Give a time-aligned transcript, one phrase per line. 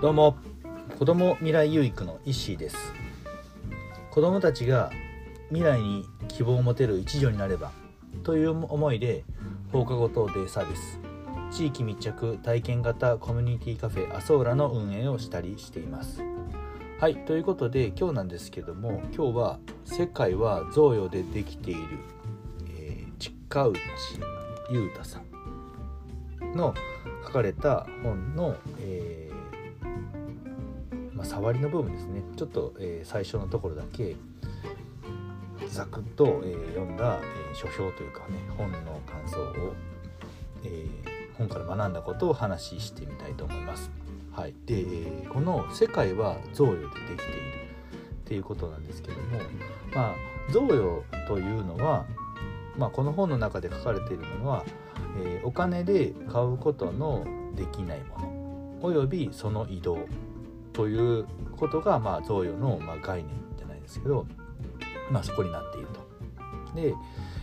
[0.00, 0.36] どうも。
[0.96, 2.94] 子ども未来有育の石井です。
[4.12, 4.92] 子どもたちが
[5.48, 7.72] 未来に希望を持てる一助になれば
[8.22, 9.24] という思いで
[9.72, 11.00] 放課後等デイサービス。
[11.50, 16.22] 地域密着体験型コミュニティカフェアソーラの運営をしたりしています。
[17.00, 21.80] はいということで今日なんですけども今日は「世界は贈与でできている」
[22.70, 23.34] えー、近
[23.66, 23.76] 内
[24.70, 26.72] 裕太さんの
[27.24, 29.27] 書かれた本の、えー
[31.18, 34.14] まあ、触りの部分ですねちょっと、えー、最初のところだけ
[35.66, 39.74] ざくっと、えー、読んだ、えー、書評というかね本の感想を、
[40.64, 40.86] え、
[41.36, 43.90] 本から学んだことを話してみたいと思います。
[44.32, 47.58] はい、で、えこの「世界は贈与でできている」
[48.22, 49.38] っていうことなんですけども
[49.92, 50.14] まあ
[50.52, 52.06] 贈与というのは、
[52.76, 54.64] まあ、この本の中で書かれているものは、
[55.24, 58.38] えお金で買うことのできないもの
[58.80, 59.98] およびその移動
[60.78, 61.26] という
[61.56, 64.28] ことが、まあ、贈与の、まあ、概念じゃないですけど、
[65.10, 66.06] まあ、そこになっていると。
[66.76, 66.94] で、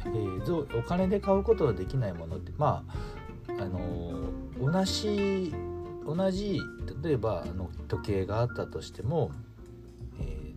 [0.06, 2.86] えー、お金で買うことができないものってま
[3.50, 5.54] ああのー、同じ
[6.06, 6.62] 同じ
[7.04, 9.32] 例えばあの時計があったとしても、
[10.22, 10.54] え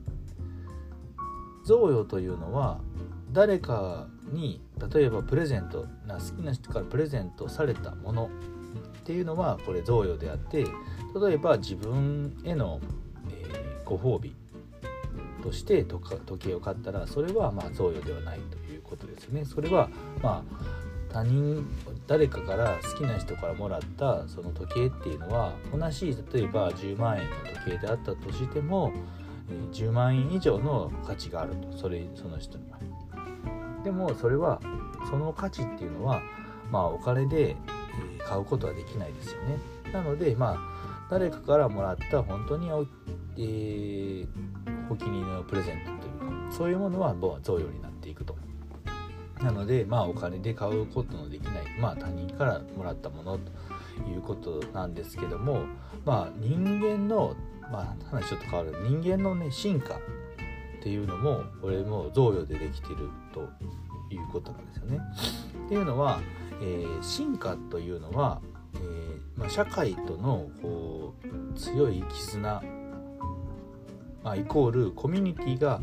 [1.65, 2.79] ー、贈与というのは
[3.33, 4.61] 誰かに
[4.93, 8.31] 例えばプレゼントな好きな人からプレゼントされたもの
[9.09, 10.67] っていうのはこれ贈与であって
[11.19, 12.79] 例えば自分への、
[13.31, 14.37] えー、ご褒美
[15.43, 19.47] として時計を買ったらそれはまあ贈与ではないということですよね。
[19.47, 19.89] それは
[20.23, 20.65] まあ
[21.11, 21.67] 他人
[22.07, 27.31] 誰かから好きな人からもらったその時計っていうのは同じ例えば10万円の
[27.65, 28.93] 時計であったとしても
[29.73, 32.79] 10万円以上の価値があるとそれその人には。
[33.85, 34.61] でもそれは
[35.09, 36.21] その価値っていうのは
[36.71, 37.57] まあお金で
[38.27, 39.59] 買うことはできないですよね。
[39.93, 42.87] なのでまあ誰かからもらった本当にお,、
[43.37, 44.27] えー、
[44.91, 48.37] お気に入りのプレゼントというかそういうものは贈与になっていくと。
[49.43, 53.53] なのでまあお金で買うことのできない、まあ、他人からもらったものと
[54.11, 55.63] いうことなんですけども
[56.05, 57.37] まあ人間の
[57.71, 59.99] まあ話ちょっと変わる人間のね進化っ
[60.83, 63.49] ていうのもこれも贈与でできてると
[64.11, 64.99] いうことなんですよね。
[65.67, 66.21] っていうのは、
[66.61, 68.41] えー、進化というのは
[68.75, 72.63] えー、まあ、社会とのこう強い絆、
[74.23, 75.81] まあ、イコールコミュニティが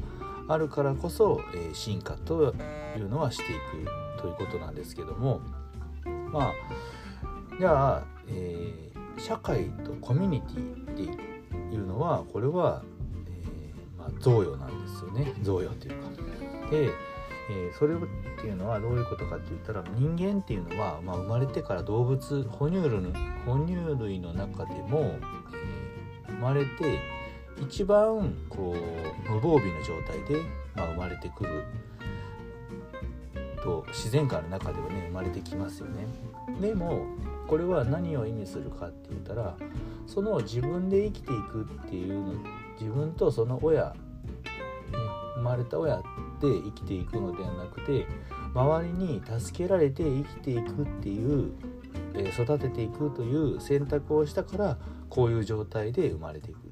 [0.48, 2.54] あるからこそ、えー、進化と
[2.98, 5.42] いうのはしていくということなんですけども
[6.32, 6.54] まあ
[7.58, 11.02] じゃあ、え、社会とコミュニティって
[11.74, 12.84] いうのはこれは、
[13.30, 16.10] えま、贈与なんですよね贈与というか。
[16.70, 16.92] で
[17.50, 17.98] えー、それっ
[18.42, 23.12] ていうのはどういうことかって言ったら人間っていうのは、まあ、生まれてから動物哺乳類の
[23.46, 25.20] 哺乳類の中でも、
[26.28, 27.00] えー、生まれて
[27.62, 30.42] 一番こう無防備な状態で、
[30.76, 31.64] まあ、生まれてくる
[33.64, 36.06] と自然界の中ではね生まれてきますよね。
[36.62, 37.06] でも
[37.48, 39.56] これは何を意味するかって言ったら
[40.08, 42.34] その自分で生きていくっていうの
[42.80, 43.96] 自分とその親、ね、
[45.36, 46.02] 生まれた親
[46.36, 48.06] って生きていくのではなくて
[48.54, 51.52] 周りに助けられて生きていくっていう、
[52.14, 54.78] えー、育てていくという選択をしたから
[55.10, 56.66] こういう状態で生まれていく。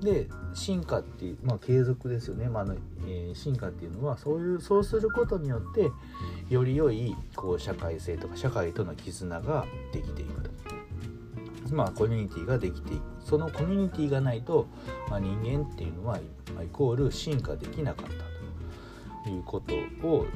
[0.00, 2.74] で進化っていう、まあ、継続ですよね、まあの
[3.06, 5.90] えー、進化っていうのはそういうそうすることによって
[6.50, 10.50] より良いこう社会性とか社会との絆ができていくと。
[11.72, 14.66] まあ、コミュニティができていくそのコミュニティがないと、
[15.08, 16.20] まあ、人間っていうのはイ
[16.70, 18.33] コール進化できなかった
[19.30, 19.74] いうこと
[20.06, 20.26] を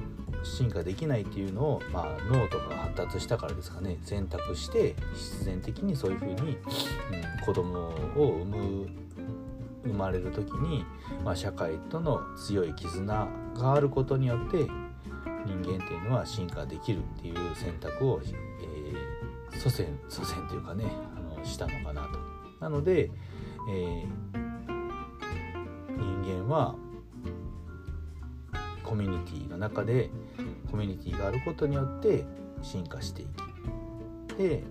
[0.43, 6.59] 進化できないっていうのを、まあ、脳とかが発達したからですかね選択して必然的にそういうふうに、うん、
[7.44, 8.88] 子供を産む
[9.84, 10.84] 生まれる時に、
[11.25, 14.66] まあ、社会との強い絆があることによって
[15.47, 20.84] 人間っていうのは進化できるっていう選択を、えー、祖先祖先というかね
[21.17, 22.19] あのしたのかなと。
[22.61, 23.11] なので、
[23.70, 24.38] えー、
[25.96, 26.75] 人間は
[28.88, 30.08] コミュニティの中で
[30.70, 32.25] コミュニティがあることによって
[32.62, 33.29] 進化していき
[34.38, 34.62] で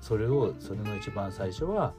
[0.00, 1.94] それをそれの一番最初は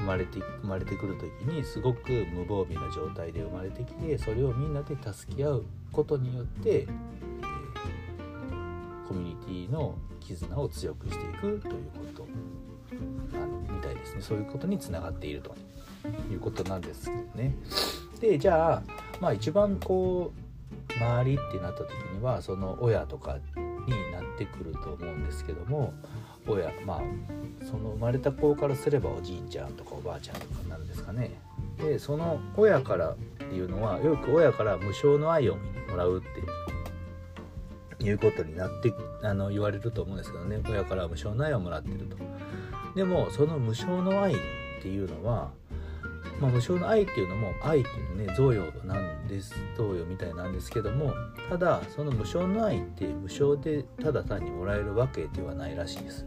[0.00, 6.88] 生まれて生まれてくる時にすごく無防備な状態で生まれてきてそれをみんなで助け合うことによって、えー、
[9.08, 11.68] コミュニティの絆を強くしていくというこ
[12.14, 12.26] と。
[12.90, 14.22] みたいですね。
[14.22, 15.54] そういうことにつながっていると
[16.30, 17.54] いうことなんですけどね。
[18.20, 18.82] でじゃあ
[19.20, 20.47] まあ一番こう
[20.96, 25.92] 周りってなった時にはその親とかになってくると思うんですけども
[26.46, 31.30] 親まあその生まれた子からすればおじいちゃんとかおばあちゃんとかになるんですかね。
[31.78, 36.22] でその親からっていうのはよく親から無償の愛をもらうっ
[37.98, 38.92] ていうことになって
[39.22, 40.60] あの言われると思うんですけどね。
[40.68, 42.16] 親から無償の愛をもらってると。
[42.94, 44.36] でもその無償の愛っ
[44.82, 45.50] ていうのは
[46.40, 51.12] まあ、無償の愛っていうのも愛っていうのね贈与なんです贈与みたいなんですけども
[51.48, 56.26] ただその無償の愛って無償でただ単にもらえるわけではないらしいです。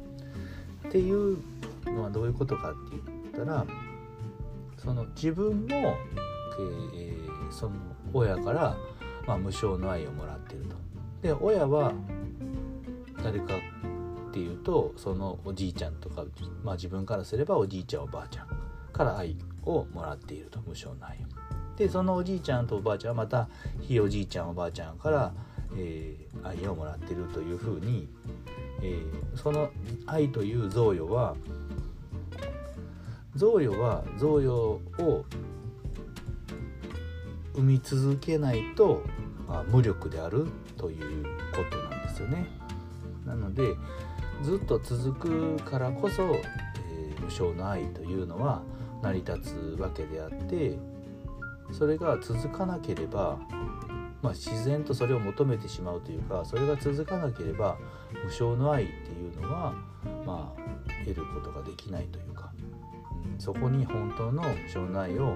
[0.88, 1.38] っていう
[1.86, 2.98] のはどういうことかって
[3.34, 3.66] 言ったら
[4.78, 7.76] その自分も、えー、その
[8.14, 8.76] 親から、
[9.26, 10.76] まあ、無償の愛をもらってると。
[11.22, 11.94] で親は
[13.24, 13.54] 誰か
[14.30, 16.26] っていうとそのおじいちゃんとか、
[16.64, 18.48] まあ、自分からすればおじいちゃんおばあちゃん
[18.92, 19.36] から愛
[19.66, 21.20] をもらっていると無償の愛
[21.78, 23.48] でそのおじいちゃんとおばあちゃんはまた
[23.80, 25.34] ひいおじいちゃんおばあちゃんから、
[25.76, 28.08] えー、愛をもらっているというふうに、
[28.82, 29.70] えー、その
[30.06, 31.36] 愛という贈与は
[33.36, 34.52] 贈与は贈与
[35.00, 35.26] を
[37.56, 39.04] 生み続けないと、
[39.48, 40.48] まあ、無力である
[40.78, 41.30] というこ
[41.70, 42.48] となんですよね。
[43.26, 43.76] なので
[44.44, 48.62] ずっと続くからこそ、えー、無償の愛というのは
[49.02, 50.78] 成り立つわけであって
[51.72, 53.38] それが続かなければ、
[54.22, 57.78] まあ、自然とそれを求めてしまうというかそれが続かなければ
[58.24, 59.74] 無償の愛っていうのは、
[60.26, 60.62] まあ、
[61.06, 62.52] 得ることができないというか、
[63.34, 65.36] うん、そこに本当の無償の愛を、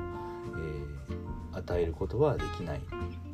[1.52, 2.82] えー、与えることはできないっ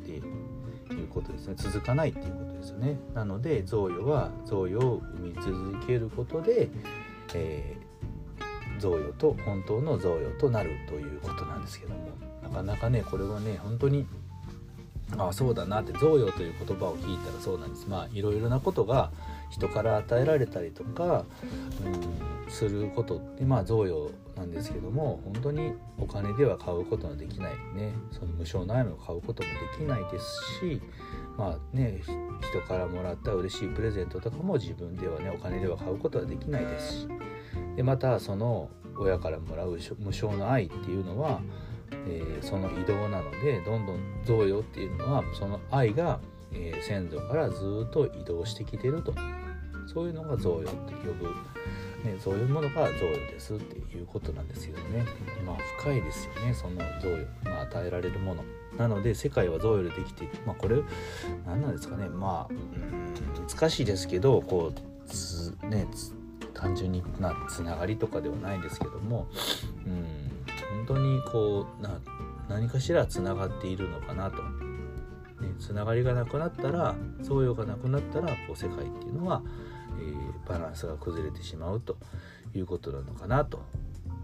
[0.04, 2.98] ていうことですね続かないっていうことですよね。
[3.14, 6.68] なので贈与は贈与を生み続けることで、
[7.34, 7.76] え
[8.82, 12.10] 贈与と本当の贈与となるということなんですけども。
[12.42, 14.04] なかなかねこれはね本当に
[15.16, 17.86] ああそうだなって贈与という言葉を聞いたらそうなんです。
[17.88, 19.10] まあいろいろなことが
[19.50, 21.24] 人から与えられたりとか、
[21.84, 27.92] うん、することってまあ贈与なんですけども本当にお金では買うことのできないね。
[28.10, 30.24] その無償の愛を買うこともできないです
[30.60, 30.80] し
[31.36, 32.00] まあね
[32.50, 37.08] 人からもらった嬉しいプレゼントとかも自分ではねお金では買うことはできないですし。
[37.76, 41.40] でまたその親からもらう無償の愛っていうのは、
[42.06, 46.20] えー、その移動なのでどんどん贈与っていうのはその愛が、
[46.52, 49.14] えー、先祖からずっと移動してきてると。
[49.86, 51.26] そういうのが贈与って呼ぶ、
[52.08, 55.04] ね、そういうものが贈与ですっていうことなんですけどね。
[55.44, 58.44] まあ深いですよねその贈与、まあ、与えられるもの。
[58.78, 60.34] なので世界は贈与でできている。
[60.46, 60.76] まあこれ
[61.46, 62.08] 何なんですかね。
[62.08, 62.54] まあ
[63.50, 64.72] 難しいですけどこ
[65.62, 65.86] うね
[66.62, 69.26] 単純になつながりとかではないですけども、
[69.84, 70.30] うん、
[70.86, 71.98] 本当にこうな
[72.48, 74.42] 何かしらつながっているのかなと。
[75.42, 79.42] ね、つながりがなくなったら贈与がなくなったらこう世界っていうのは、
[79.98, 81.96] えー、バランスが崩れてしまうと
[82.54, 83.60] いうことなのかなと、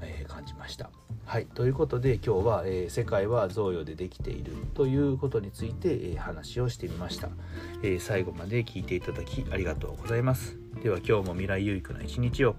[0.01, 0.91] えー、感じました。
[1.25, 7.31] はい、ということで今日は、えー、世界は贈与でできているということについて、えー、話をしてみました、
[7.83, 10.68] えー、最後まで聞いていただきありがとうございます。
[10.83, 12.55] では今日も未来有益な一日を。